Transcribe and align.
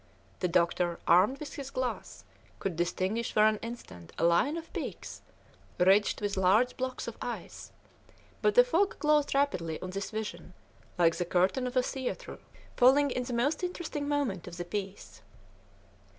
The 0.39 0.47
doctor, 0.47 0.97
armed 1.07 1.37
with 1.39 1.53
his 1.57 1.69
glass, 1.69 2.23
could 2.57 2.75
distinguish 2.75 3.31
for 3.33 3.45
an 3.45 3.57
instant 3.57 4.13
a 4.17 4.23
line 4.23 4.57
of 4.57 4.73
peaks, 4.73 5.21
ridged 5.77 6.21
with 6.21 6.37
large 6.37 6.75
blocks 6.75 7.07
of 7.07 7.17
ice; 7.21 7.71
but 8.41 8.55
the 8.55 8.63
fog 8.63 8.97
closed 8.97 9.35
rapidly 9.35 9.79
on 9.79 9.91
this 9.91 10.09
vision, 10.09 10.55
like 10.97 11.17
the 11.17 11.23
curtain 11.25 11.67
of 11.67 11.77
a 11.77 11.83
theatre 11.83 12.39
falling 12.75 13.11
in 13.11 13.25
the 13.25 13.33
most 13.33 13.63
interesting 13.63 14.07
moment 14.07 14.47
of 14.47 14.57
the 14.57 14.65
piece. 14.65 15.21